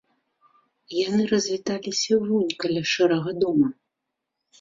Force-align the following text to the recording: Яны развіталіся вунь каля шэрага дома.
Яны 1.07 1.25
развіталіся 1.33 2.17
вунь 2.23 2.55
каля 2.65 2.81
шэрага 2.93 3.29
дома. 3.45 3.67